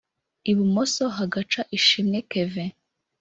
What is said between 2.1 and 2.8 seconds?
Kevin